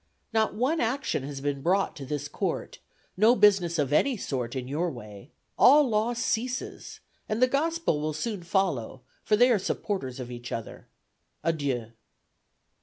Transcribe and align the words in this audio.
Not 0.33 0.55
one 0.55 0.79
action 0.81 1.21
has 1.21 1.41
been 1.41 1.61
brought 1.61 1.95
to 1.97 2.07
this 2.07 2.27
court; 2.27 2.79
no 3.15 3.35
business 3.35 3.77
of 3.77 3.93
any 3.93 4.17
sort 4.17 4.55
in 4.55 4.67
your 4.67 4.89
way. 4.89 5.29
All 5.59 5.87
law 5.87 6.13
ceases 6.15 7.01
and 7.29 7.39
the 7.39 7.45
gospel 7.45 8.01
will 8.01 8.13
soon 8.13 8.41
follow, 8.41 9.01
for 9.23 9.35
they 9.35 9.51
are 9.51 9.59
supporters 9.59 10.19
of 10.19 10.31
each 10.31 10.51
other. 10.51 10.87
Adieu." 11.43 11.91